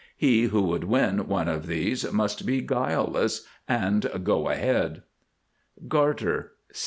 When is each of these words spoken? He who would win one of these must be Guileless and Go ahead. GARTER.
He 0.17 0.45
who 0.45 0.63
would 0.63 0.83
win 0.85 1.27
one 1.27 1.47
of 1.47 1.67
these 1.67 2.11
must 2.11 2.43
be 2.43 2.59
Guileless 2.61 3.45
and 3.67 4.09
Go 4.23 4.49
ahead. 4.49 5.03
GARTER. 5.87 6.53